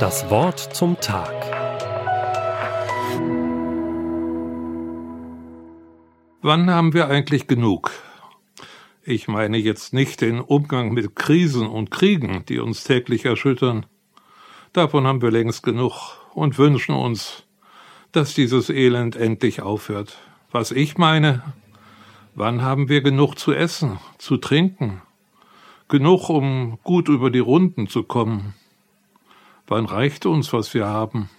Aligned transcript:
Das 0.00 0.28
Wort 0.28 0.58
zum 0.58 1.00
Tag. 1.00 1.32
Wann 6.42 6.68
haben 6.68 6.92
wir 6.92 7.08
eigentlich 7.08 7.46
genug? 7.46 7.90
Ich 9.02 9.28
meine 9.28 9.56
jetzt 9.56 9.94
nicht 9.94 10.20
den 10.20 10.40
Umgang 10.40 10.92
mit 10.92 11.16
Krisen 11.16 11.66
und 11.66 11.90
Kriegen, 11.90 12.44
die 12.46 12.58
uns 12.58 12.84
täglich 12.84 13.24
erschüttern. 13.24 13.86
Davon 14.74 15.06
haben 15.06 15.22
wir 15.22 15.30
längst 15.30 15.62
genug 15.62 16.18
und 16.34 16.58
wünschen 16.58 16.94
uns, 16.94 17.44
dass 18.12 18.34
dieses 18.34 18.70
Elend 18.70 19.16
endlich 19.16 19.62
aufhört. 19.62 20.18
Was 20.50 20.70
ich 20.70 20.98
meine, 20.98 21.42
wann 22.34 22.62
haben 22.62 22.88
wir 22.88 23.00
genug 23.00 23.38
zu 23.38 23.52
essen, 23.52 23.98
zu 24.18 24.36
trinken? 24.36 25.00
Genug, 25.88 26.28
um 26.28 26.78
gut 26.82 27.08
über 27.08 27.30
die 27.30 27.38
Runden 27.38 27.88
zu 27.88 28.02
kommen? 28.02 28.54
Wann 29.66 29.86
reicht 29.86 30.26
uns, 30.26 30.52
was 30.52 30.74
wir 30.74 30.86
haben? 30.86 31.30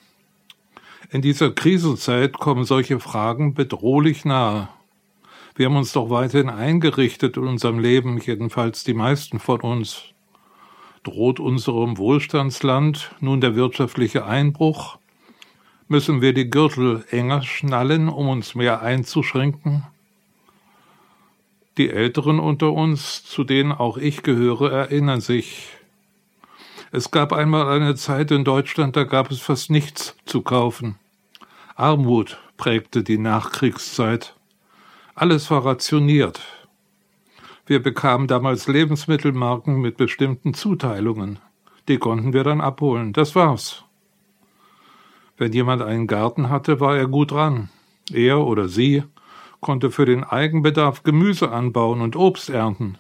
In 1.12 1.22
dieser 1.22 1.52
Krisenzeit 1.52 2.34
kommen 2.34 2.64
solche 2.64 3.00
Fragen 3.00 3.54
bedrohlich 3.54 4.26
nahe. 4.26 4.68
Wir 5.56 5.68
haben 5.68 5.78
uns 5.78 5.94
doch 5.94 6.10
weiterhin 6.10 6.50
eingerichtet 6.50 7.38
in 7.38 7.48
unserem 7.48 7.78
Leben, 7.78 8.18
jedenfalls 8.18 8.84
die 8.84 8.96
meisten 8.96 9.40
von 9.40 9.62
uns. 9.62 10.06
Droht 11.04 11.40
unserem 11.40 12.00
Wohlstandsland 12.00 13.14
nun 13.20 13.42
der 13.42 13.56
wirtschaftliche 13.56 14.26
Einbruch? 14.26 14.98
Müssen 15.88 16.20
wir 16.22 16.34
die 16.34 16.50
Gürtel 16.50 17.06
enger 17.12 17.44
schnallen, 17.44 18.10
um 18.10 18.28
uns 18.28 18.56
mehr 18.56 18.82
einzuschränken? 18.82 19.86
Die 21.78 21.92
Älteren 21.92 22.40
unter 22.40 22.74
uns, 22.74 23.24
zu 23.24 23.44
denen 23.44 23.72
auch 23.72 23.98
ich 23.98 24.24
gehöre, 24.24 24.72
erinnern 24.72 25.22
sich, 25.22 25.68
es 26.96 27.12
gab 27.12 27.34
einmal 27.34 27.68
eine 27.68 27.96
Zeit 27.96 28.32
in 28.32 28.46
Deutschland, 28.46 28.96
da 28.96 29.04
gab 29.04 29.30
es 29.30 29.42
fast 29.42 29.70
nichts 29.70 30.16
zu 30.24 30.42
kaufen. 30.42 30.96
Armut 31.76 32.38
prägte 32.56 33.04
die 33.04 33.18
Nachkriegszeit. 33.18 34.34
Alles 35.14 35.52
war 35.52 35.66
rationiert. 35.66 36.40
Wir 37.66 37.84
bekamen 37.84 38.28
damals 38.28 38.70
Lebensmittelmarken 38.70 39.82
mit 39.82 39.98
bestimmten 39.98 40.54
Zuteilungen. 40.54 41.40
Die 41.90 41.98
konnten 41.98 42.32
wir 42.32 42.46
dann 42.46 42.62
abholen. 42.62 43.12
Das 43.12 43.36
war's. 43.36 43.84
Wenn 45.38 45.52
jemand 45.52 45.82
einen 45.82 46.08
Garten 46.08 46.50
hatte, 46.50 46.80
war 46.80 46.96
er 46.96 47.08
gut 47.08 47.32
dran. 47.32 47.68
Er 48.10 48.40
oder 48.40 48.70
sie 48.70 49.04
konnte 49.60 49.92
für 49.92 50.06
den 50.06 50.24
Eigenbedarf 50.24 51.04
Gemüse 51.04 51.52
anbauen 51.52 52.00
und 52.00 52.16
Obst 52.16 52.50
ernten. 52.50 52.98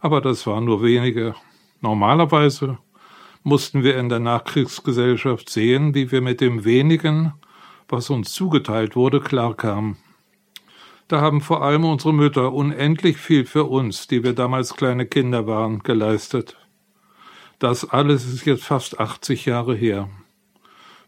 Aber 0.00 0.22
das 0.22 0.46
waren 0.46 0.64
nur 0.64 0.82
wenige. 0.82 1.34
Normalerweise 1.82 2.78
mussten 3.42 3.82
wir 3.82 3.98
in 3.98 4.08
der 4.08 4.20
Nachkriegsgesellschaft 4.20 5.48
sehen, 5.48 5.94
wie 5.94 6.10
wir 6.12 6.20
mit 6.20 6.40
dem 6.40 6.64
wenigen, 6.64 7.32
was 7.88 8.10
uns 8.10 8.32
zugeteilt 8.32 8.96
wurde, 8.96 9.20
klarkamen. 9.20 9.96
Da 11.08 11.20
haben 11.20 11.40
vor 11.40 11.62
allem 11.62 11.84
unsere 11.84 12.14
Mütter 12.14 12.52
unendlich 12.52 13.16
viel 13.16 13.44
für 13.44 13.64
uns, 13.64 14.06
die 14.06 14.22
wir 14.22 14.32
damals 14.32 14.76
kleine 14.76 15.06
Kinder 15.06 15.46
waren, 15.46 15.80
geleistet. 15.80 16.56
Das 17.58 17.88
alles 17.88 18.26
ist 18.26 18.46
jetzt 18.46 18.64
fast 18.64 19.00
80 19.00 19.44
Jahre 19.46 19.74
her. 19.74 20.08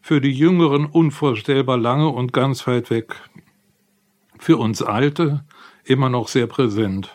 Für 0.01 0.21
die 0.21 0.33
Jüngeren 0.33 0.87
unvorstellbar 0.87 1.79
lange 1.79 2.09
und 2.09 2.33
ganz 2.33 2.67
weit 2.67 2.91
weg. 2.91 3.15
Für 4.39 4.57
uns 4.57 4.83
Alte 4.83 5.45
immer 5.85 6.09
noch 6.09 6.27
sehr 6.27 6.49
präsent. 6.49 7.11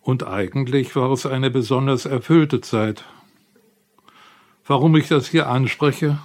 Und 0.00 0.26
eigentlich 0.26 0.96
war 0.96 1.12
es 1.12 1.24
eine 1.24 1.50
besonders 1.50 2.04
erfüllte 2.04 2.60
Zeit. 2.60 3.04
Warum 4.68 4.96
ich 4.96 5.06
das 5.06 5.28
hier 5.28 5.48
anspreche? 5.48 6.18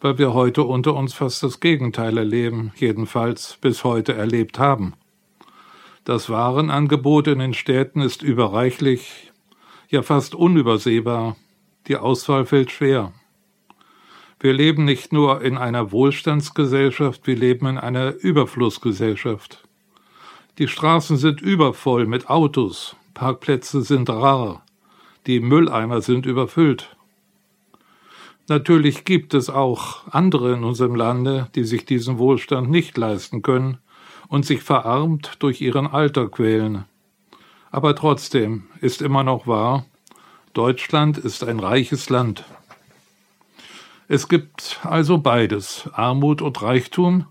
Weil 0.00 0.16
wir 0.16 0.32
heute 0.32 0.62
unter 0.62 0.94
uns 0.94 1.12
fast 1.12 1.42
das 1.42 1.60
Gegenteil 1.60 2.16
erleben, 2.16 2.72
jedenfalls 2.76 3.58
bis 3.60 3.84
heute 3.84 4.14
erlebt 4.14 4.58
haben. 4.58 4.94
Das 6.04 6.30
Warenangebot 6.30 7.26
in 7.26 7.38
den 7.38 7.52
Städten 7.52 8.00
ist 8.00 8.22
überreichlich, 8.22 9.30
ja 9.90 10.00
fast 10.00 10.34
unübersehbar. 10.34 11.36
Die 11.86 11.96
Auswahl 11.96 12.46
fällt 12.46 12.70
schwer. 12.70 13.12
Wir 14.40 14.54
leben 14.54 14.86
nicht 14.86 15.12
nur 15.12 15.42
in 15.42 15.58
einer 15.58 15.92
Wohlstandsgesellschaft, 15.92 17.26
wir 17.26 17.36
leben 17.36 17.66
in 17.66 17.76
einer 17.76 18.14
Überflussgesellschaft. 18.14 19.68
Die 20.56 20.68
Straßen 20.68 21.18
sind 21.18 21.42
übervoll 21.42 22.06
mit 22.06 22.30
Autos, 22.30 22.96
Parkplätze 23.12 23.82
sind 23.82 24.08
rar, 24.08 24.64
die 25.26 25.40
Mülleimer 25.40 26.00
sind 26.00 26.24
überfüllt. 26.24 26.94
Natürlich 28.50 29.04
gibt 29.04 29.34
es 29.34 29.50
auch 29.50 30.08
andere 30.10 30.54
in 30.54 30.64
unserem 30.64 30.94
Lande, 30.94 31.48
die 31.54 31.64
sich 31.64 31.84
diesen 31.84 32.16
Wohlstand 32.16 32.70
nicht 32.70 32.96
leisten 32.96 33.42
können 33.42 33.76
und 34.28 34.46
sich 34.46 34.62
verarmt 34.62 35.36
durch 35.40 35.60
ihren 35.60 35.86
Alter 35.86 36.28
quälen. 36.28 36.86
Aber 37.70 37.94
trotzdem 37.94 38.64
ist 38.80 39.02
immer 39.02 39.22
noch 39.22 39.46
wahr, 39.46 39.84
Deutschland 40.54 41.18
ist 41.18 41.44
ein 41.44 41.60
reiches 41.60 42.08
Land. 42.08 42.44
Es 44.08 44.28
gibt 44.28 44.80
also 44.82 45.18
beides, 45.18 45.90
Armut 45.92 46.40
und 46.40 46.62
Reichtum, 46.62 47.26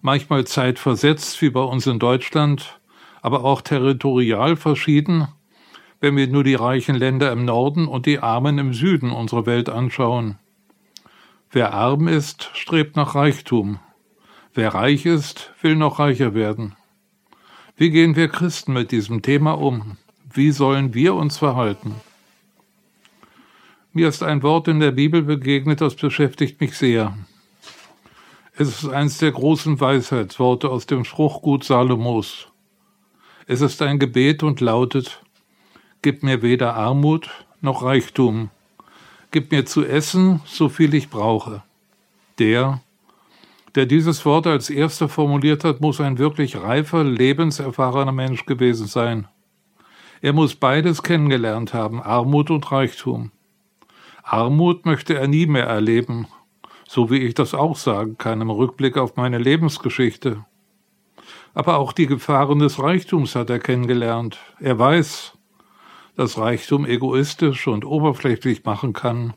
manchmal 0.00 0.46
zeitversetzt 0.46 1.42
wie 1.42 1.50
bei 1.50 1.60
uns 1.60 1.86
in 1.86 1.98
Deutschland, 1.98 2.80
aber 3.20 3.44
auch 3.44 3.60
territorial 3.60 4.56
verschieden, 4.56 5.28
wenn 6.00 6.16
wir 6.16 6.28
nur 6.28 6.44
die 6.44 6.54
reichen 6.54 6.94
Länder 6.94 7.30
im 7.30 7.44
Norden 7.44 7.86
und 7.86 8.06
die 8.06 8.20
Armen 8.20 8.56
im 8.56 8.72
Süden 8.72 9.12
unserer 9.12 9.44
Welt 9.44 9.68
anschauen. 9.68 10.38
Wer 11.54 11.74
arm 11.74 12.08
ist, 12.08 12.50
strebt 12.54 12.96
nach 12.96 13.14
Reichtum. 13.14 13.78
Wer 14.54 14.72
reich 14.72 15.04
ist, 15.04 15.52
will 15.60 15.76
noch 15.76 15.98
reicher 15.98 16.32
werden. 16.32 16.76
Wie 17.76 17.90
gehen 17.90 18.16
wir 18.16 18.28
Christen 18.28 18.72
mit 18.72 18.90
diesem 18.90 19.20
Thema 19.20 19.52
um? 19.52 19.98
Wie 20.32 20.50
sollen 20.50 20.94
wir 20.94 21.14
uns 21.14 21.36
verhalten? 21.36 21.94
Mir 23.92 24.08
ist 24.08 24.22
ein 24.22 24.42
Wort 24.42 24.66
in 24.66 24.80
der 24.80 24.92
Bibel 24.92 25.20
begegnet, 25.20 25.82
das 25.82 25.94
beschäftigt 25.94 26.58
mich 26.58 26.74
sehr. 26.74 27.18
Es 28.56 28.68
ist 28.68 28.88
eines 28.88 29.18
der 29.18 29.32
großen 29.32 29.78
Weisheitsworte 29.78 30.70
aus 30.70 30.86
dem 30.86 31.04
Spruchgut 31.04 31.64
Salomos. 31.64 32.48
Es 33.46 33.60
ist 33.60 33.82
ein 33.82 33.98
Gebet 33.98 34.42
und 34.42 34.62
lautet, 34.62 35.22
Gib 36.00 36.22
mir 36.22 36.40
weder 36.40 36.76
Armut 36.76 37.28
noch 37.60 37.82
Reichtum, 37.82 38.48
Gib 39.32 39.50
mir 39.50 39.64
zu 39.64 39.82
essen, 39.82 40.42
so 40.44 40.68
viel 40.68 40.92
ich 40.92 41.08
brauche. 41.08 41.62
Der, 42.38 42.82
der 43.74 43.86
dieses 43.86 44.26
Wort 44.26 44.46
als 44.46 44.68
erster 44.68 45.08
formuliert 45.08 45.64
hat, 45.64 45.80
muss 45.80 46.02
ein 46.02 46.18
wirklich 46.18 46.56
reifer, 46.56 47.02
lebenserfahrener 47.02 48.12
Mensch 48.12 48.44
gewesen 48.44 48.86
sein. 48.86 49.26
Er 50.20 50.34
muss 50.34 50.54
beides 50.54 51.02
kennengelernt 51.02 51.72
haben, 51.72 52.02
Armut 52.02 52.50
und 52.50 52.70
Reichtum. 52.70 53.32
Armut 54.22 54.84
möchte 54.84 55.14
er 55.14 55.28
nie 55.28 55.46
mehr 55.46 55.66
erleben, 55.66 56.26
so 56.86 57.10
wie 57.10 57.18
ich 57.18 57.32
das 57.32 57.54
auch 57.54 57.76
sagen 57.76 58.18
kann 58.18 58.42
im 58.42 58.50
Rückblick 58.50 58.98
auf 58.98 59.16
meine 59.16 59.38
Lebensgeschichte. 59.38 60.44
Aber 61.54 61.78
auch 61.78 61.94
die 61.94 62.06
Gefahren 62.06 62.58
des 62.58 62.78
Reichtums 62.78 63.34
hat 63.34 63.48
er 63.48 63.60
kennengelernt. 63.60 64.38
Er 64.60 64.78
weiß, 64.78 65.32
das 66.16 66.38
Reichtum 66.38 66.84
egoistisch 66.84 67.66
und 67.66 67.84
oberflächlich 67.84 68.64
machen 68.64 68.92
kann. 68.92 69.34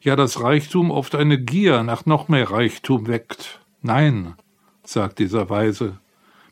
Ja, 0.00 0.16
das 0.16 0.40
Reichtum 0.40 0.90
oft 0.90 1.14
eine 1.14 1.38
Gier 1.38 1.82
nach 1.82 2.06
noch 2.06 2.28
mehr 2.28 2.50
Reichtum 2.50 3.06
weckt. 3.06 3.60
Nein, 3.82 4.34
sagt 4.82 5.18
dieser 5.18 5.48
Weise, 5.48 5.98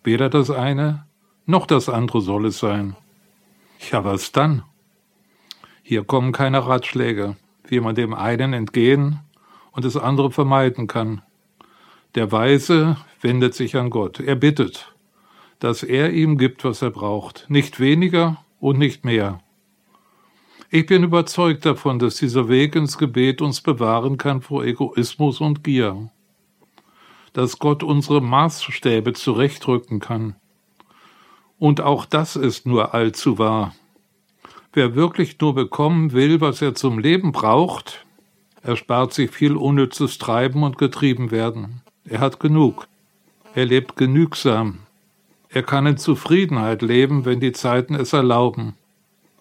weder 0.05 0.29
das 0.29 0.51
eine 0.51 1.07
noch 1.47 1.67
das 1.67 1.89
andere 1.89 2.21
soll 2.21 2.47
es 2.47 2.61
sein. 2.61 2.97
Ja, 3.91 4.05
was 4.05 4.31
dann? 4.31 4.63
Hier 5.83 6.05
kommen 6.05 6.31
keine 6.31 6.65
Ratschläge, 6.65 7.37
wie 7.67 7.81
man 7.81 7.97
dem 7.97 8.15
einen 8.15 8.53
entgehen 8.53 9.19
und 9.73 9.85
das 9.85 9.97
andere 9.97 10.31
vermeiden 10.31 10.87
kann. 10.87 11.23
Der 12.15 12.31
Weise 12.31 12.99
wendet 13.21 13.55
sich 13.55 13.77
an 13.77 13.91
Gott. 13.91 14.21
Er 14.21 14.37
bittet, 14.37 14.95
dass 15.59 15.83
er 15.83 16.13
ihm 16.13 16.39
gibt, 16.39 16.65
was 16.65 16.83
er 16.83 16.91
braucht, 16.91 17.47
nicht 17.49 17.81
weniger 17.81 18.45
und 18.61 18.79
nicht 18.79 19.05
mehr. 19.05 19.41
Ich 20.73 20.87
bin 20.87 21.03
überzeugt 21.03 21.67
davon, 21.67 21.99
dass 21.99 22.15
dieser 22.15 22.49
Weg 22.49 22.77
ins 22.77 22.97
Gebet 22.97 23.43
uns 23.43 23.61
bewahren 23.61 24.19
kann 24.19 24.41
vor 24.41 24.65
Egoismus 24.65 25.41
und 25.41 25.65
Gier, 25.65 26.11
dass 27.33 27.59
Gott 27.59 27.83
unsere 27.83 28.21
Maßstäbe 28.21 29.13
zurechtrücken 29.13 29.99
kann. 29.99 30.37
Und 31.59 31.81
auch 31.81 32.07
das 32.07 32.37
ist 32.37 32.67
nur 32.67 32.95
allzu 32.95 33.37
wahr. 33.37 33.75
Wer 34.73 34.95
wirklich 34.95 35.41
nur 35.41 35.57
bekommen 35.57 36.13
will, 36.13 36.41
was 36.41 36.63
er 36.63 36.77
zum 36.77 37.01
Leben 37.01 37.33
braucht, 37.33 38.07
erspart 38.63 39.13
sich 39.13 39.33
viel 39.33 39.57
unnützes 39.57 40.19
Treiben 40.19 40.63
und 40.63 40.79
getrieben 40.79 41.33
werden. 41.33 41.83
Er 42.05 42.21
hat 42.21 42.39
genug. 42.39 42.87
Er 43.57 43.67
lebt 43.67 43.97
genügsam. 43.97 44.79
Er 45.49 45.65
kann 45.65 45.87
in 45.87 45.97
Zufriedenheit 45.97 46.81
leben, 46.81 47.25
wenn 47.25 47.41
die 47.41 47.51
Zeiten 47.51 47.97
es 47.97 48.13
erlauben. 48.13 48.75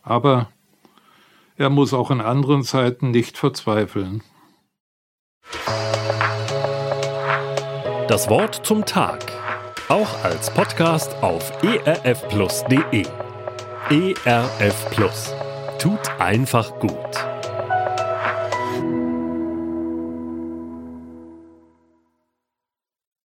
Aber 0.02 0.50
Er 1.60 1.70
muss 1.70 1.94
auch 1.94 2.10
in 2.10 2.22
anderen 2.22 2.64
Zeiten 2.64 3.12
nicht 3.12 3.38
verzweifeln. 3.38 4.24
Das 8.08 8.30
Wort 8.30 8.66
zum 8.66 8.86
Tag. 8.86 9.26
Auch 9.90 10.24
als 10.24 10.50
Podcast 10.52 11.14
auf 11.22 11.52
erfplus.de. 11.62 13.06
ERF 13.90 14.90
Plus. 14.92 15.36
Tut 15.80 16.10
einfach 16.18 16.80
gut. 16.80 17.29